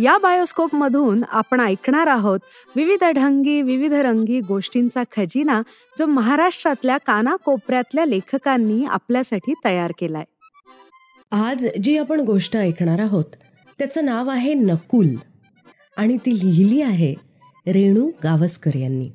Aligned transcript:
या 0.00 0.18
बायोस्कोपमधून 0.18 1.24
आपण 1.28 1.60
ऐकणार 1.60 2.06
आहोत 2.06 2.40
विविध 2.76 3.04
ढंगी 3.04 3.62
विविध 3.62 3.92
रंगी 3.92 4.40
गोष्टींचा 4.40 5.02
खजिना 5.16 5.62
जो 5.98 6.06
महाराष्ट्रातल्या 6.06 6.98
कानाकोपऱ्यातल्या 6.98 8.04
लेखकांनी 8.04 8.84
आपल्यासाठी 8.84 9.54
तयार 9.64 9.92
केलाय. 9.98 10.24
आज 11.32 11.66
जी 11.82 11.98
आपण 11.98 12.20
गोष्ट 12.20 12.56
ऐकणार 12.56 12.98
आहोत 12.98 13.24
त्याचं 13.78 14.04
नाव 14.04 14.28
आहे 14.28 14.54
नकुल 14.54 15.08
आणि 15.96 16.16
ती 16.16 16.34
लिहिली 16.34 16.82
आहे 16.82 17.14
रेणू 17.66 18.10
गावस्कर 18.24 18.76
यांनी. 18.76 19.12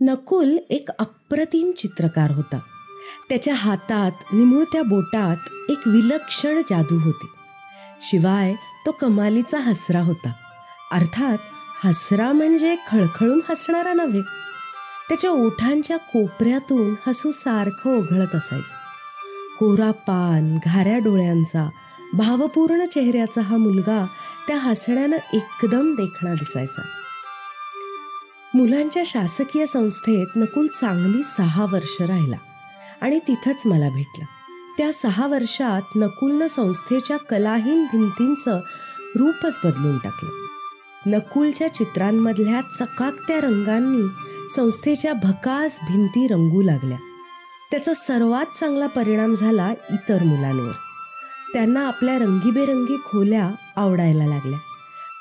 नकुल 0.00 0.56
एक 0.70 0.88
अप्रतिम 0.98 1.70
चित्रकार 1.70 2.30
होता. 2.30 2.58
त्याच्या 3.28 3.54
हातात 3.54 4.12
निमुळत्या 4.32 4.82
बोटात 4.82 5.70
एक 5.70 5.88
विलक्षण 5.88 6.62
जादू 6.70 6.98
होती. 6.98 7.26
शिवाय 8.02 8.54
तो 8.86 8.90
कमालीचा 8.90 9.58
हसरा 9.58 10.00
होता. 10.00 10.32
अर्थात 10.92 11.38
हसरा 11.84 12.32
म्हणजे 12.32 12.76
खळखळून 12.88 13.40
हसणारा 13.48 13.92
नव्हे. 13.92 14.20
त्याच्या 15.08 15.30
ओठांच्या 15.30 15.96
कोपऱ्यातून 15.96 16.94
हसू 17.06 17.30
सारखं 17.30 17.98
ओघळत 17.98 18.34
असायचं. 18.34 18.76
कोरा 19.58 19.90
पान 19.90 20.58
घाऱ्या 20.64 20.98
डोळ्यांचा 20.98 21.70
भावपूर्ण 22.14 22.84
चेहऱ्याचा 22.84 23.40
हा 23.40 23.56
मुलगा 23.56 24.06
त्या 24.48 24.58
हसण्यानं 24.58 25.16
एकदम 25.32 25.94
देखणा 25.94 26.34
दिसायचा. 26.34 26.82
मुलांच्या 28.54 29.02
शासकीय 29.06 29.66
संस्थेत 29.66 30.26
नकुल 30.36 30.66
चांगली 30.66 31.22
सहा 31.22 31.66
वर्ष 31.72 32.02
राहिला 32.02 32.36
आणि 33.00 33.18
तिथंच 33.28 33.62
मला 33.66 33.90
भेटला. 33.90 34.24
त्या 34.78 34.92
सहा 34.92 35.26
वर्षात 35.26 35.82
नकुलनं 35.96 36.46
संस्थेच्या 36.46 37.16
कलाहीन 37.16 37.84
भिंतींचं 37.84 38.60
रूपच 39.16 39.58
बदलून 39.64 39.98
टाकलं. 39.98 40.30
नकुलच्या 41.06 41.74
चित्रांमधल्या 41.74 42.60
चकाकत्या 42.60 43.40
रंगांनी 43.40 44.08
संस्थेच्या 44.56 45.12
भकास 45.12 45.78
भिंती 45.82 46.26
रंगू 46.26 46.62
लागल्या. 46.62 46.98
त्याचा 47.70 47.94
सर्वात 47.94 48.46
चांगला 48.60 48.86
परिणाम 48.86 49.34
झाला 49.34 49.74
इतर 49.92 50.22
मुलांवर. 50.22 50.72
त्यांना 51.52 51.86
आपल्या 51.86 52.18
रंगीबेरंगी 52.18 52.96
खोल्या 52.96 53.50
आवडायला 53.76 54.26
लागल्या. 54.26 54.58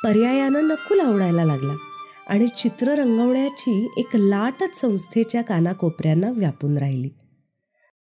पर्यायानं 0.03 0.67
नकुल 0.67 0.99
आवडायला 0.99 1.45
लागला 1.45 1.73
आणि 2.27 2.47
चित्र 2.47 2.87
रंगवण्याची 2.87 3.93
एक 3.97 4.07
लाटच 4.13 4.79
संस्थेच्या 4.79 5.41
कानाकोपऱ्यांना 5.41 6.27
व्यापून 6.29 6.77
राहिली. 6.77 7.09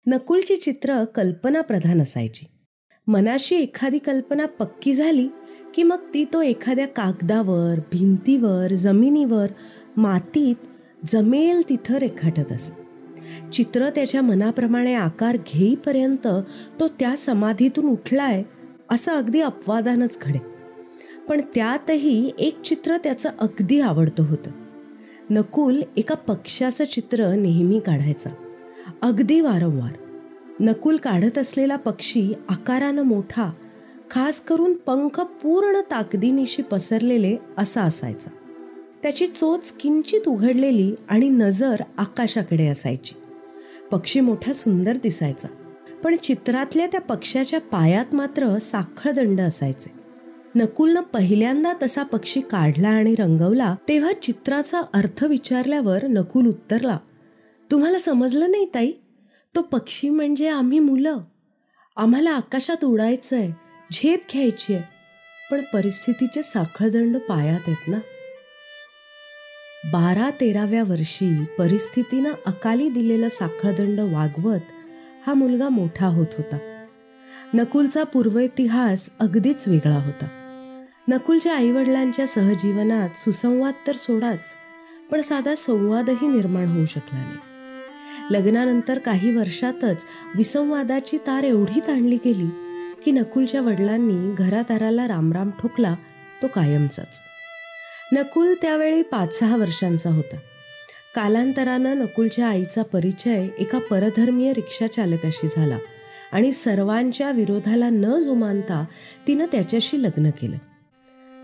नकुलची 0.05 0.55
चित्र 0.55 1.03
कल्पनाप्रधान 1.05 2.01
असायची. 2.01 2.45
मनाशी 3.07 3.55
एखादी 3.55 3.97
कल्पना 3.97 4.45
पक्की 4.45 4.93
झाली 4.93 5.27
की 5.75 5.83
मग 5.83 5.97
ती 6.13 6.25
तो 6.33 6.41
एखाद्या 6.41 6.87
कागदावर 6.87 7.79
भिंतीवर 7.91 8.73
जमिनीवर 8.73 9.47
मातीत 9.97 10.55
जमेल 11.11 11.61
तिथं 11.69 11.95
रेखाटत 11.95 12.51
असे. 12.51 12.71
चित्र 13.51 13.89
त्याच्या 13.89 14.21
मनाप्रमाणे 14.21 14.93
आकार 14.93 15.37
घेईपर्यंत 15.53 16.27
तो 16.79 16.87
त्या 16.87 17.15
समाधीतून 17.17 17.85
उठलाय 17.85 18.43
असं 18.89 19.11
अगदी 19.11 19.41
अपवादानच 19.41 20.17
घडे 20.21 20.39
पण 21.29 21.41
त्यातही 21.55 22.31
एक 22.39 22.61
चित्र 22.61 22.97
त्याचं 22.97 23.29
अगदी 23.39 23.79
आवडतं 23.79 24.23
होतं. 24.23 24.51
नकुल 25.29 25.81
एका 25.97 26.15
पक्षाचं 26.15 26.85
चित्र 26.85 27.35
नेहमी 27.35 27.79
काढायचा. 27.79 28.29
अगदी 29.01 29.41
वारंवार. 29.41 29.91
नकुल 30.59 30.97
काढत 30.97 31.37
असलेला 31.37 31.75
पक्षी 31.75 32.33
आकारानं 32.49 33.01
मोठा 33.01 33.51
खास 34.11 34.41
करून 34.41 34.73
पंख 34.73 35.19
पूर्ण 35.19 35.81
ताकदीनिशी 35.91 36.61
पसरलेले 36.61 37.37
असा 37.57 37.81
असायचा. 37.81 38.29
त्याची 39.03 39.27
चोच 39.27 39.71
किंचित 39.71 40.27
उघडलेली 40.27 40.95
आणि 41.09 41.29
नजर 41.29 41.75
आकाशाकडे 41.97 42.67
असायची. 42.67 43.13
पक्षी 43.91 44.19
मोठा 44.19 44.53
सुंदर 44.53 44.97
दिसायचा 45.03 45.47
पण 46.03 46.15
चित्रातल्या 46.15 46.87
त्या 46.87 47.01
पक्ष्याच्या 47.01 47.59
पायात 47.59 48.15
मात्र 48.15 48.57
साखळदंड 48.57 49.41
असायचे. 49.41 49.91
नकुलनं 50.55 51.01
पहिल्यांदा 51.01 51.73
तसा 51.83 52.03
पक्षी 52.03 52.41
काढला 52.41 52.89
आणि 52.89 53.15
रंगवला 53.15 53.75
तेव्हा 53.87 54.11
चित्राचा 54.21 54.81
अर्थ 54.93 55.23
विचारल्यावर 55.23 56.07
नकुल 56.07 56.45
उत्तरला 56.45 56.97
तुम्हाला 57.71 57.99
समजलं 57.99 58.51
नाही 58.51 58.65
ताई? 58.65 58.91
तो 59.55 59.61
पक्षी 59.61 60.09
म्हणजे 60.09 60.47
आम्ही 60.47 60.79
मुलं. 60.79 61.17
आम्हाला 61.95 62.31
आकाशात 62.31 62.85
उडायचंय 62.85 63.51
झेप 63.93 64.23
घ्यायची 64.31 64.73
आहे 64.73 64.83
पण 65.51 65.61
परिस्थितीचे 65.73 66.43
साखळदंड 66.43 67.17
पायात 67.17 67.59
आहेत 67.67 67.87
ना. 67.87 67.97
बारा 69.91 70.29
तेराव्या 70.29 70.83
वर्षी 70.83 71.43
परिस्थितीनं 71.43 72.31
अकाली 72.45 72.89
दिलेलं 72.89 73.29
साखळदंड 73.29 73.99
वागवत 73.99 74.59
हा 75.27 75.33
मुलगा 75.33 75.69
मोठा 75.69 76.07
होत 76.07 76.27
होता. 76.37 76.85
नकुलचा 77.53 78.03
पूर्वेतिहास 78.03 79.09
अगदीच 79.19 79.67
वेगळा 79.67 80.03
होता. 80.03 80.27
नकुलच्या 81.07 81.55
आईवडिलांच्या 81.55 82.27
सहजीवनात 82.27 83.09
सुसंवाद 83.17 83.73
तर 83.87 83.91
सोडाच 83.91 84.53
पण 85.11 85.21
साधा 85.21 85.55
संवादही 85.55 86.27
निर्माण 86.27 86.67
होऊ 86.67 86.85
शकला 86.85 87.19
नाही. 87.19 87.50
लग्नानंतर 88.31 88.97
काही 88.97 89.35
वर्षातच 89.35 90.05
विसंवादाची 90.35 91.17
तार 91.17 91.43
एवढी 91.43 91.79
ताणली 91.79 92.17
गेली 92.25 92.49
की 93.05 93.11
नकुलच्या 93.11 93.61
वडिलांनी 93.61 94.35
घरादाराला 94.35 95.07
रामराम 95.07 95.49
ठोकला 95.49 95.95
तो 96.41 96.47
कायमचाच. 96.47 97.21
नकुल 98.11 98.53
त्यावेळी 98.61 99.01
पाच 99.01 99.39
सहा 99.39 99.57
वर्षांचा 99.57 100.09
होता. 100.09 100.35
कालांतरानं 101.15 101.97
नकुलच्या 101.97 102.47
आईचा 102.47 102.83
परिचय 102.83 103.47
एका 103.59 103.79
परधर्मीय 103.79 104.53
रिक्षा 104.53 104.87
चालकाशी 104.87 105.47
झाला 105.47 105.77
आणि 106.31 106.51
सर्वांच्या 106.51 107.31
विरोधाला 107.31 107.89
न 107.89 108.19
जुमानता 108.19 108.85
तिनं 109.27 109.45
त्याच्याशी 109.51 110.03
लग्न 110.03 110.29
केलं. 110.29 110.57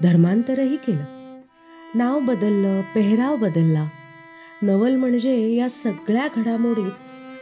धर्मांतरही 0.01 0.77
केलं. 0.77 1.03
नाव 1.95 2.19
बदललं 2.19 2.81
पेहराव 2.81 3.35
बदलला 3.35 3.87
नवल 4.61 4.95
म्हणजे 4.95 5.55
या 5.55 5.69
सगळ्या 5.69 6.27
घडामोडीत 6.35 6.91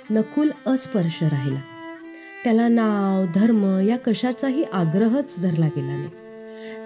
नकुल 0.09 0.51
अस्पर्श 0.65 1.23
राहिला. 1.23 1.59
त्याला 2.43 2.67
नाव 2.67 3.39
धर्म 3.39 3.79
या 3.79 3.97
कशाचाही 3.97 4.63
आग्रहच 4.63 5.35
धरला 5.41 5.67
गेला 5.67 5.97
नाही. 5.97 6.09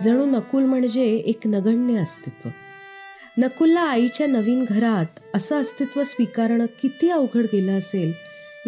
जणू 0.01 0.25
नकुल 0.25 0.63
म्हणजे 0.63 1.03
एक 1.03 1.39
नगण्य 1.45 1.97
अस्तित्व. 1.97 2.50
नकुलला 3.38 3.81
आईच्या 3.81 4.28
नवीन 4.28 4.66
घरात 4.69 5.19
असं 5.34 5.62
अस्तित्व 5.62 6.03
स्वीकारणं 6.03 6.66
किती 6.81 7.09
अवघड 7.09 7.41
गेलं 7.41 7.78
असेल 7.78 8.13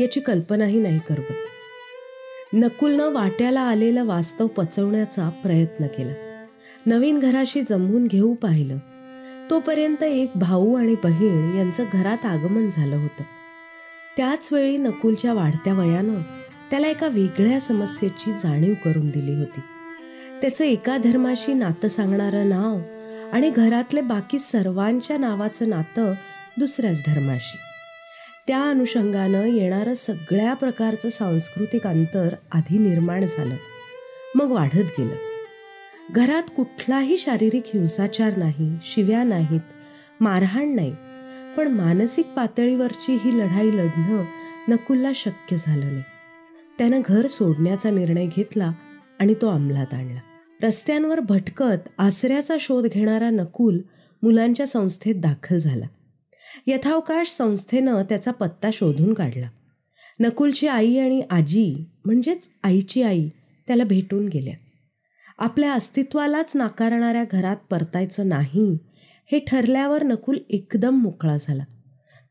याची 0.02 0.20
कल्पनाही 0.20 0.80
नाही 0.80 1.00
करवत 1.10 2.54
नकुलनं 2.54 3.12
वाट्याला 3.12 3.62
आलेलं 3.62 4.06
वास्तव 4.06 4.48
पचवण्याचा 4.48 5.30
प्रयत्न 5.30 5.88
केला. 5.88 6.46
नवीन 6.86 7.20
घराशी 7.20 7.62
जमवून 7.62 8.08
घेऊ 8.08 8.34
पाहिलं. 8.34 8.78
तोपर्यंत 9.52 10.04
एक 10.04 10.32
भाऊ 10.36 10.76
आणि 10.76 10.96
बहीण 11.04 11.58
यांचं 11.58 11.86
घरात 11.94 12.26
आगमन 12.26 12.70
झालं 12.70 12.96
होतं. 12.96 13.24
त्याच 14.18 14.50
वेळी 14.52 14.78
नकुलच्या 14.78 15.34
वाढत्या 15.34 15.74
वयानं 15.74 16.22
त्याला 16.70 16.88
एका 16.88 17.08
वेगळ्या 17.08 17.60
समस्येची 17.60 18.32
जाणीव 18.32 18.74
करून 18.86 19.10
दिली 19.10 19.36
होती. 19.36 19.60
त्याचं 20.42 20.66
एका 20.66 20.98
धर्माशी 20.98 21.54
नातं 21.54 21.88
सांगणारं 21.88 22.50
नाव 22.50 22.78
आणि 23.34 23.50
घरातले 23.50 24.02
बाकी 24.02 24.40
सर्वांच्या 24.40 25.18
नावाचं 25.18 25.70
नातं 25.70 26.14
दुसऱ्याच 26.58 27.04
धर्माशी. 27.08 27.58
त्या 28.48 28.70
अनुषंगानं 28.70 29.44
येणारं 29.44 29.94
सगळ्या 29.94 30.54
प्रकारचं 30.54 31.10
सांस्कृतिक 31.10 31.88
अंतर 31.88 32.36
आधी 32.52 32.78
निर्माण 32.78 33.26
झालं. 33.26 33.56
मग 34.36 34.52
वाढत 34.52 35.00
गेलं. 35.00 35.31
घरात 36.10 36.44
कुठलाही 36.56 37.18
शारीरिक 37.18 37.64
हिंसाचार 37.74 38.38
नाही 38.38 38.78
शिव्या 38.84 39.24
नाहीत 39.24 39.62
मारहाण 40.22 40.76
नाही. 40.76 40.96
पण 41.58 41.68
मानसिक 41.68 42.26
पातळीवरची 42.26 43.16
ही 43.16 43.40
लढाई 43.40 43.68
लढणं 43.68 44.24
नकुलला 44.70 45.12
शक्य 45.16 45.58
झालं 45.60 45.86
नाही. 45.86 46.04
त्यानं 46.78 47.02
घर 47.06 47.28
सोडण्याचा 47.28 47.92
निर्णय 47.92 48.26
घेतला 48.26 48.72
आणि 49.20 49.34
तो 49.34 49.48
अंमलात 49.48 49.94
आणला. 49.94 50.20
रस्त्यांवर 50.64 51.20
भटकत 51.20 51.90
आसऱ्याचा 51.98 52.56
शोध 52.60 52.88
घेणारा 52.88 53.30
नकुल 53.30 53.80
मुलांच्या 54.24 54.68
संस्थेत 54.68 55.16
दाखल 55.16 55.58
झाला. 55.58 55.86
यथावकाश 56.68 57.28
संस्थेनं 57.28 58.04
त्याचा 58.04 58.32
पत्ता 58.32 58.70
शोधून 58.74 59.14
काढला. 59.14 59.50
नकुलची 60.20 60.68
आई 60.68 60.98
आणि 60.98 61.22
आजी 61.30 61.86
म्हणजेच 62.06 62.50
आईची 62.64 63.02
आई 63.02 63.30
त्याला 63.68 63.84
भेटून 63.84 64.28
गेल्या. 64.28 64.54
आपल्या 65.42 65.74
अस्तित्वालाच 65.74 66.52
नाकारणाऱ्या 66.56 67.24
घरात 67.32 67.56
परतायचं 67.56 68.30
नाही 68.30 68.78
हे 69.32 69.40
ठरल्यावर 69.40 70.04
नकुल 70.04 70.38
एकदम 70.50 70.96
मोकळा 70.96 71.38
झाला. 71.40 71.64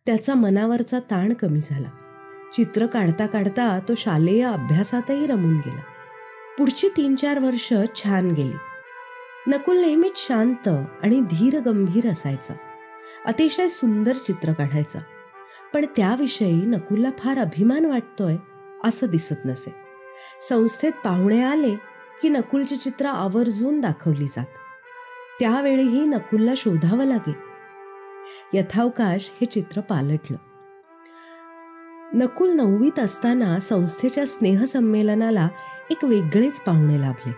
त्याचा 0.06 0.34
मनावरचा 0.34 0.98
ताण 0.98 1.32
कमी 1.32 1.60
झाला. 1.60 1.88
चित्र 2.52 2.86
काढता 2.86 3.26
काढता 3.26 3.80
तो 3.88 3.94
शालेय 3.94 4.42
अभ्यासातही 4.42 5.26
रमून 5.26 5.56
गेला. 5.56 5.80
पुढची 6.58 6.88
तीन 6.96 7.14
चार 7.14 7.38
वर्ष 7.38 7.74
छान 7.96 8.30
गेली. 8.30 8.56
नकुल 9.46 9.80
नेहमीच 9.80 10.16
शांत 10.16 10.68
आणि 11.02 11.20
धीर 11.20 11.60
गंभीर 11.60 12.08
असायचा. 12.08 12.54
अतिशय 13.24 13.68
सुंदर 13.68 14.16
चित्र 14.16 14.52
काढायचा. 14.52 14.98
पण 15.74 15.86
त्याविषयी 15.96 16.62
नकुलला 16.66 17.10
फार 17.18 17.38
अभिमान 17.38 17.84
वाटतोय 17.84 18.36
असं 18.84 19.06
दिसत 19.06 19.44
नसे. 19.44 19.74
संस्थेत 20.48 20.92
पाहुणे 21.04 21.42
आले 21.42 21.89
की 22.22 22.28
नकुलची 22.28 22.76
चित्र 22.76 23.06
आवर्जून 23.06 23.80
दाखवली 23.80 24.26
जात. 24.26 24.46
त्यावेळीही 25.40 26.00
नकुलला 26.00 26.52
शोधावं 26.56 27.04
लागे. 27.04 27.36
यथावकाश 28.58 29.32
हे 29.40 29.44
चित्र 29.44 29.80
पालटलं. 29.80 30.36
नकुल 32.14 32.50
नववीत 32.50 32.98
असताना 32.98 33.58
संस्थेच्या 33.58 34.26
स्नेहसंमेलनाला 34.26 35.48
एक 35.90 36.04
वेगळेच 36.04 36.60
पाहुणे 36.60 37.00
लाभले. 37.00 37.32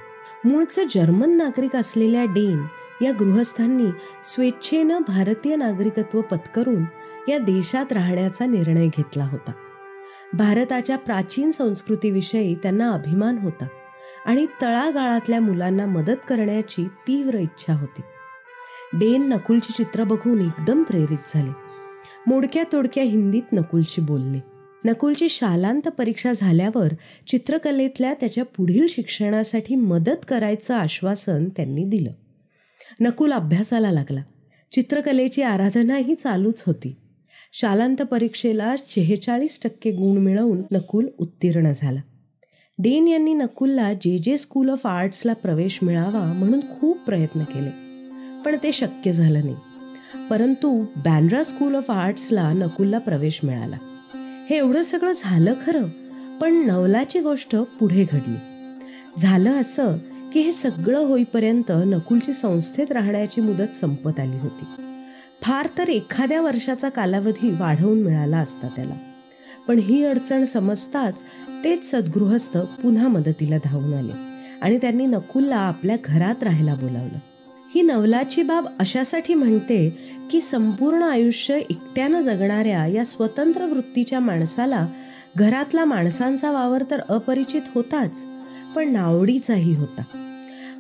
मूळचे 0.48 0.84
जर्मन 0.84 1.30
नागरिक 1.30 1.76
असलेल्या 1.76 2.24
डेन 2.24 2.64
या 3.04 3.12
गृहस्थांनी 3.12 3.86
स्वेच्छेनं 4.24 4.98
भारतीय 5.08 5.56
नागरिकत्व 5.56 6.20
पत्करून 6.20 6.84
या 7.28 7.38
देशात 7.38 7.92
राहण्याचा 7.92 8.46
निर्णय 8.46 8.86
घेतला 8.86 9.24
होता. 9.24 9.52
भारताच्या 10.32 10.98
प्राचीन 10.98 11.50
संस्कृतीविषयी 11.50 12.54
त्यांना 12.54 12.90
अभिमान 12.90 13.38
होता. 13.38 13.66
आणि 14.26 14.46
तळागाळातल्या 14.62 15.40
मुलांना 15.40 15.86
मदत 15.86 16.16
करण्याची 16.28 16.84
तीव्र 16.84 17.38
इच्छा 17.38 17.74
होती. 17.74 18.00
डेन 18.98 19.28
नकुलची 19.28 19.72
चित्र 19.72 20.04
बघून 20.04 20.40
एकदम 20.40 20.82
प्रेरित 20.82 21.18
झाले. 21.26 21.50
मोडक्या 22.26 22.64
तोडक्या 22.72 23.04
हिंदीत 23.04 23.42
नकुलशी 23.52 24.00
बोलले. 24.00 24.38
नकुलची 24.84 25.28
शालांत 25.28 25.88
परीक्षा 25.88 26.32
झाल्यावर 26.32 26.88
चित्रकलेतल्या 27.26 28.14
त्याच्या 28.14 28.44
पुढील 28.44 28.86
शिक्षणासाठी 28.88 29.74
मदत 29.74 30.24
करायचं 30.28 30.74
आश्वासन 30.74 31.48
त्यांनी 31.48 31.84
दिलं. 31.84 32.10
नकुल 33.00 33.32
अभ्यासाला 33.32 33.90
लागला. 33.90 34.22
चित्रकलेची 34.72 35.42
आराधनाही 35.42 36.14
चालूच 36.14 36.64
होती. 36.66 36.96
शालांत 37.52 37.96
परीक्षेला 37.96 38.74
शेहेचाळीस 38.86 39.60
टक्के 39.64 39.90
गुण 39.90 40.18
मिळवून 40.18 40.62
नकुल 40.70 41.06
उत्तीर्ण 41.18 41.72
झाला. 41.74 42.00
डेन 42.82 43.08
यांनी 43.08 43.34
नकुलला 43.34 43.92
जे 43.92 44.18
जे 44.18 44.36
स्कूल 44.36 44.70
ऑफ 44.70 44.86
आर्ट्सला 44.86 45.32
प्रवेश 45.32 45.78
मिळावा 45.82 46.32
म्हणून 46.32 46.60
खूप 46.60 46.98
प्रयत्न 47.06 47.44
केले. 47.44 47.70
पण 48.44 48.56
ते 48.62 48.72
शक्य 48.72 49.12
झालं 49.12 49.40
नाही. 49.44 49.56
परंतु 50.30 50.84
बँड्रा 50.96 51.44
स्कूल 51.44 51.74
ऑफ 51.74 51.90
आर्ट्सला 51.90 52.52
नकुलला 52.52 52.98
प्रवेश 52.98 53.40
मिळाला. 53.44 53.76
हे 54.50 54.56
एवढं 54.56 54.82
सगळं 54.82 55.12
झालं 55.12 55.54
खरं 55.66 55.84
पण 56.40 56.54
नवलाची 56.54 57.20
गोष्ट 57.20 57.56
पुढे 57.56 58.06
घडली. 58.12 58.36
झालं 59.18 59.52
असं 59.52 59.96
की 60.32 60.40
हे 60.40 60.52
सगळं 60.52 60.98
होईपर्यंत 60.98 61.70
नकुलची 61.70 62.32
संस्थेत 62.32 62.92
राहण्याची 62.92 63.40
मुदत 63.40 63.74
संपत 63.74 64.20
आली 64.20 64.38
होती. 64.38 64.64
फार 65.42 65.68
तर 65.78 65.88
एखाद्या 65.88 66.40
वर्षाचा 66.40 66.88
कालावधी 66.88 67.50
वाढवून 67.50 68.02
मिळाला 68.02 68.38
असता 68.38 68.68
त्याला. 68.68 69.11
पण 69.68 69.78
ही 69.78 70.04
अडचण 70.04 70.44
समजताच 70.44 71.22
तेच 71.64 71.90
सद्गृहस्थ 71.90 72.58
पुन्हा 72.58 73.08
मदतीला 73.08 73.56
धावून 73.64 73.94
आले 73.94 74.12
आणि 74.62 74.76
त्यांनी 74.76 75.06
नकुलला 75.06 75.56
आपल्या 75.56 75.96
घरात 76.04 76.42
राहायला 76.42 76.74
बोलावलं. 76.74 77.18
ही 77.74 77.82
नवलाची 77.82 78.42
बाब 78.42 78.66
अशासाठी 78.78 79.34
म्हणते 79.34 79.98
की 80.30 80.40
संपूर्ण 80.40 81.02
आयुष्य 81.02 81.58
एकट्यानं 81.58 82.20
जगणाऱ्या 82.20 82.86
या 82.86 83.04
स्वतंत्र 83.04 83.64
वृत्तीच्या 83.64 84.20
माणसाला 84.20 84.86
घरातला 85.36 85.84
माणसांचा 85.84 86.50
वावर 86.50 86.82
तर 86.90 87.00
अपरिचित 87.08 87.62
होताच 87.74 88.24
पण 88.76 88.92
नावडीचाही 88.92 89.74
होता. 89.74 90.02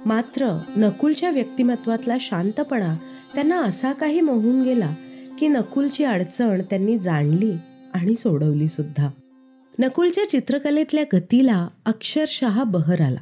मात्र 0.06 0.58
नकुलच्या 0.76 1.30
व्यक्तिमत्वातला 1.30 2.16
शांतपणा 2.20 2.96
त्यांना 3.34 3.62
असा 3.62 3.92
काही 3.92 4.20
मोहून 4.20 4.62
गेला 4.62 4.94
की 5.38 5.48
नकुलची 5.48 6.04
अडचण 6.04 6.62
त्यांनी 6.62 6.98
जाणली 6.98 7.52
आणि 7.94 8.14
सोडवली 8.14 8.68
सुद्धा 8.68 9.08
नकुलच्या 9.78 10.28
चित्रकलेतल्या 10.28 11.04
गतीला 11.12 11.68
अक्षरशः 11.84 12.62
बहर 12.62 13.00
आला. 13.00 13.20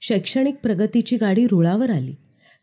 शैक्षणिक 0.00 0.54
प्रगतीची 0.62 1.16
गाडी 1.16 1.46
रुळावर 1.46 1.90
आली. 1.90 2.14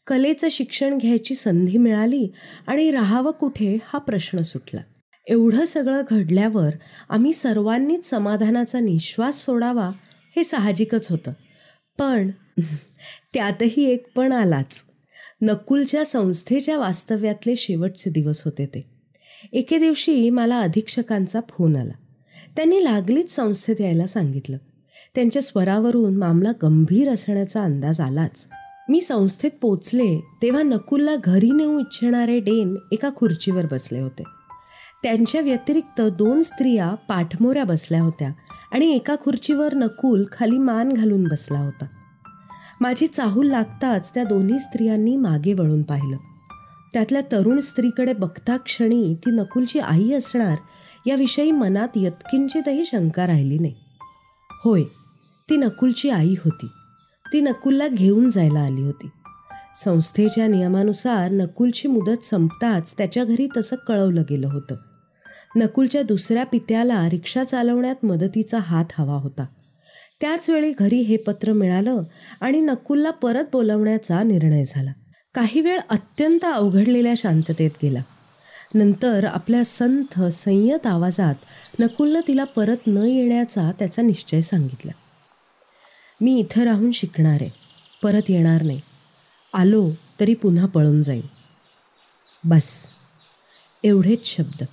कलेचं 0.07 0.47
शिक्षण 0.51 0.97
घ्यायची 0.97 1.35
संधी 1.35 1.77
मिळाली 1.77 2.31
आणि 2.67 2.91
राहावं 2.91 3.31
कुठे 3.31 3.77
हा 3.83 3.99
प्रश्न 3.99 4.41
सुटला. 4.41 4.81
एवढं 5.27 5.65
सगळं 5.65 6.01
घडल्यावर 6.09 6.69
आम्ही 7.09 7.31
सर्वांनीच 7.31 8.09
समाधानाचा 8.09 8.79
निश्वास 8.79 9.45
सोडावा 9.45 9.91
हे 10.35 10.43
साहजिकच 10.43 11.07
होतं. 11.09 11.31
पण 11.99 12.31
त्यातही 13.33 13.85
एक 13.85 14.07
पण 14.15 14.31
आलाच. 14.31 14.83
नकुलच्या 15.41 16.05
संस्थेच्या 16.05 16.77
वास्तव्यातले 16.77 17.55
शेवटचे 17.55 18.09
दिवस 18.09 18.41
होते 18.45 18.65
ते. 18.65 18.90
एके 19.53 19.77
दिवशी 19.77 20.29
मला 20.29 20.59
अधीक्षकांचा 20.59 21.39
फोन 21.49 21.75
आला. 21.75 21.93
त्यांनी 22.55 22.83
लागलीच 22.83 23.31
संस्थेत 23.35 23.81
यायला 23.81 24.07
सांगितलं. 24.07 24.57
त्यांच्या 25.15 25.41
स्वरावरून 25.41 26.17
मामला 26.17 26.51
गंभीर 26.63 27.09
असण्याचा 27.09 27.63
अंदाज 27.63 28.01
आलाच. 28.01 28.47
मी 28.89 29.01
संस्थेत 29.01 29.51
पोचले 29.61 30.37
तेव्हा 30.41 30.61
नकुलला 30.61 31.15
घरी 31.15 31.51
नेऊ 31.51 31.79
इच्छिणारे 31.79 32.39
डेन 32.39 32.75
एका 32.91 33.09
खुर्चीवर 33.15 33.65
बसले 33.71 33.99
होते. 33.99 34.23
त्यांच्या 35.03 35.41
व्यतिरिक्त 35.41 36.01
दोन 36.01 36.41
स्त्रिया 36.41 36.95
पाठमोऱ्या 37.09 37.63
बसल्या 37.63 38.01
होत्या 38.01 38.29
आणि 38.71 38.95
एका 38.95 39.15
खुर्चीवर 39.21 39.73
नकुल 39.73 40.25
खाली 40.31 40.57
मान 40.57 40.89
घालून 40.89 41.23
बसला 41.23 41.59
होता. 41.59 41.85
माझी 42.81 43.07
चाहूल 43.07 43.47
लागताच 43.47 44.13
त्या 44.13 44.23
दोन्ही 44.23 44.59
स्त्रियांनी 44.59 45.15
मागे 45.15 45.53
वळून 45.53 45.81
पाहिलं. 45.81 46.17
त्यातल्या 46.93 47.21
तरुण 47.31 47.59
स्त्रीकडे 47.59 48.13
बघता 48.13 48.57
क्षणी 48.57 49.15
ती 49.15 49.31
नकुलची 49.31 49.79
आई 49.79 50.13
असणार 50.13 50.57
याविषयी 51.07 51.51
मनात 51.51 51.87
यत्किंचितही 51.95 52.85
शंका 52.85 53.27
राहिली 53.27 53.59
नाही. 53.59 53.75
होय 54.63 54.83
ती 55.49 55.57
नकुलची 55.57 56.09
आई 56.09 56.33
होती. 56.45 56.65
ती 57.33 57.41
नकुलला 57.41 57.87
घेऊन 57.87 58.29
जायला 58.29 58.59
आली 58.59 58.81
होती. 58.81 59.09
संस्थेच्या 59.83 60.47
नियमानुसार 60.47 61.31
नकुलची 61.31 61.87
मुदत 61.87 62.25
संपताच 62.25 62.93
त्याच्या 62.97 63.23
घरी 63.23 63.47
तसं 63.57 63.75
कळवलं 63.75 64.21
गेलं 64.29 64.47
होतं. 64.47 64.75
नकुलच्या 65.55 66.01
दुसऱ्या 66.01 66.45
पित्याला 66.45 67.09
रिक्षा 67.09 67.43
चालवण्यात 67.43 68.05
मदतीचा 68.05 68.59
हात 68.59 68.85
हवा 68.97 69.13
होता. 69.13 69.45
त्याचवेळी 70.21 70.73
घरी 70.79 70.95
हे 70.95 71.17
पत्र 71.17 71.51
मिळालं 71.51 72.03
आणि 72.41 72.61
नकुलला 72.61 73.11
परत 73.11 73.43
बोलवण्याचा 73.51 74.23
निर्णय 74.23 74.63
झाला. 74.67 74.91
काही 75.33 75.61
वेळ 75.61 75.79
अत्यंत 75.89 76.45
अवघडलेल्या 76.45 77.13
शांततेत 77.17 77.71
गेला. 77.83 78.01
नंतर 78.73 79.25
आपल्या 79.25 79.63
संथ 79.65 80.23
संयत 80.23 80.87
आवाजात 80.87 81.33
नकुलनं 81.79 82.19
तिला 82.27 82.43
परत 82.43 82.77
न 82.87 82.97
येण्याचा 82.97 83.71
त्याचा 83.79 84.01
निश्चय 84.01 84.41
सांगितला. 84.41 84.91
मी 86.21 86.39
इथं 86.39 86.63
राहून 86.63 86.91
शिकणार 86.91 87.37
आहे 87.41 87.49
परत 88.03 88.21
येणार 88.29 88.61
नाही. 88.61 88.81
आलो 89.53 89.91
तरी 90.19 90.33
पुन्हा 90.33 90.65
पळून 90.65 91.03
जाईन. 91.03 91.21
बस. 92.43 92.91
एवढेच 93.83 94.25
शब्द. 94.25 94.65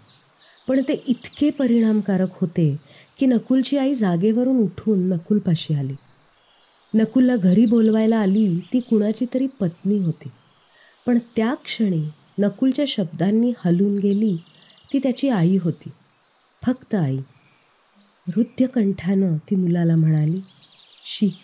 पण 0.68 0.82
ते 0.82 1.02
इतके 1.06 1.50
परिणामकारक 1.50 2.28
होते 2.32 2.76
की 3.18 3.26
नकुलची 3.26 3.78
आई 3.78 3.94
जागेवरून 3.94 4.56
उठून 4.56 5.08
नकुलपाशी 5.08 5.74
आली. 5.74 5.94
नकुलला 6.94 7.36
घरी 7.36 7.66
बोलवायला 7.66 8.16
आली 8.16 8.60
ती 8.72 8.80
कुणाची 8.80 9.26
तरी 9.34 9.46
पत्नी 9.46 9.98
होती. 9.98 10.28
पण 11.08 11.18
त्या 11.36 11.54
क्षणी 11.54 12.08
नकुलच्या 12.38 12.84
शब्दांनी 12.88 13.52
हलून 13.64 13.98
गेली. 13.98 14.36
ती 14.92 14.98
त्याची 14.98 15.28
आई 15.28 15.58
होती. 15.62 15.88
फक्त 16.66 16.94
आई. 16.94 17.16
हृद्य 18.36 18.66
कंठानं 18.66 19.36
ती 19.36 19.56
मुलाला 19.56 19.96
म्हणाली 19.96 20.40
शिक 21.06 21.34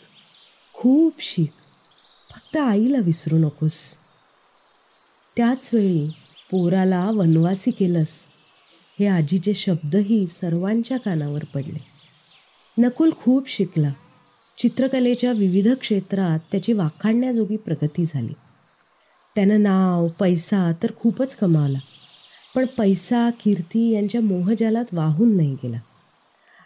खूप 0.73 1.13
शिक 1.21 1.51
फक्त 2.35 2.57
आईला 2.57 2.99
विसरू 2.99 3.39
नकोस. 3.39 3.99
त्याच 5.37 5.71
वेळी 5.73 6.07
पोराला 6.51 7.11
वनवासी 7.11 7.71
केलंस. 7.71 8.25
हे 8.99 9.07
आजीचे 9.07 9.55
शब्दही 9.55 10.27
सर्वांच्या 10.27 10.99
कानावर 10.99 11.45
पडले. 11.45 11.85
नकुल 12.79 13.11
खूप 13.17 13.49
शिकला. 13.49 13.93
चित्रकलेच्या 14.59 15.33
विविध 15.33 15.69
क्षेत्रात 15.69 16.39
त्याची 16.39 16.73
वाखाणण्याजोगी 16.73 17.57
प्रगती 17.57 18.05
झाली. 18.05 18.33
त्यानं 19.35 19.63
नाव 19.63 20.09
पैसा 20.09 20.73
तर 20.83 20.91
खूपच 20.97 21.37
कमावला. 21.37 21.79
पण 22.57 22.67
पैसा 22.79 23.31
कीर्ती 23.31 23.91
यांच्या 23.91 24.21
मोहजालात 24.21 24.85
वाहून 24.93 25.37
नाही 25.37 25.55
गेला. 25.55 25.79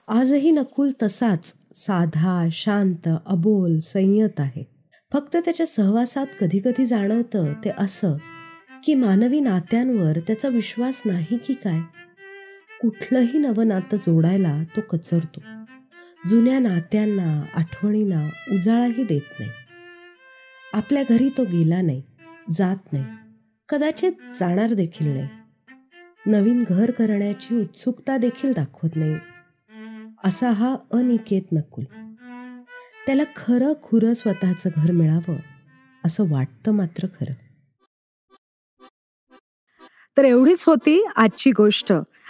आजही 0.09 0.51
नकुल 0.51 0.91
तसाच 1.03 1.55
साधा 1.75 2.49
शांत 2.53 3.09
अबोल 3.27 3.79
संयत 3.79 4.41
आहे. 4.41 4.63
फक्त 5.13 5.37
त्याच्या 5.37 5.67
सहवासात 5.67 6.27
कधीकधी 6.41 6.85
जाणवतं 6.85 7.53
ते 7.53 7.71
असं 7.79 8.17
की 8.85 8.95
मानवी 8.95 9.41
नात्यांवर 9.41 10.19
त्याचा 10.19 10.49
विश्वास 10.49 11.03
नाही 11.05 11.37
की 11.37 11.55
काय. 11.55 11.81
कुठलंही 12.81 13.39
नवं 13.39 13.69
नातं 13.69 13.97
जोडायला 13.97 14.63
तो 14.77 14.81
कचरतो. 14.81 15.41
जुन्या 16.29 16.59
नात्यांना 16.59 17.45
आठवणींना 17.55 18.29
उजाळाही 18.53 19.05
देत 19.05 19.41
नाही. 19.41 19.51
आपल्या 20.73 21.03
घरी 21.09 21.29
तो 21.29 21.45
गेला 21.45 21.83
नाही. 21.83 22.03
जात 22.53 22.93
नाही. 22.93 23.05
कदाचित 23.69 24.13
जाणार 24.41 24.73
देखील 24.73 25.09
नाही. 25.09 25.29
नवीन 26.27 26.65
घर 26.69 26.91
करण्याची 26.91 27.61
उत्सुकता 27.61 28.17
देखील 28.17 28.53
दाखवत 28.53 28.91
नाही. 28.97 29.17
असा 30.25 30.51
हा 30.51 30.77
अनिकेत 30.93 31.43
नकुल. 31.53 31.85
त्याला 33.07 33.23
खरं 33.37 33.73
खुरं 33.83 34.13
स्वतःचं 34.13 34.71
घर 34.77 34.93
मिळावं 34.93 35.37
असं 36.05 36.31
वाटतं 36.31 36.73
मात्र 36.73 37.07
खरं. 37.07 37.33
तर 40.17 40.25
एवढीच 40.25 40.65
होती 40.67 41.07
आजची 41.17 41.51
गोष्ट. 41.51 41.93